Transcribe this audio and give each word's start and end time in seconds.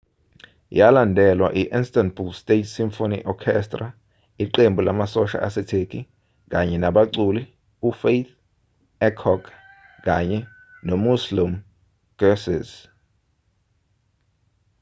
yalandelwa 0.77 1.49
i-istanbul 1.61 2.29
state 2.41 2.67
symphony 2.77 3.17
orchestra 3.31 3.87
iqembu 4.43 4.81
lamasosha 4.85 5.37
asetheki 5.47 5.99
kanye 6.51 6.77
nabaculi 6.83 7.43
ufatih 7.89 8.29
erkoç 9.07 9.43
kanye 10.05 10.39
nomüslüm 10.87 11.53
gürses 12.19 12.69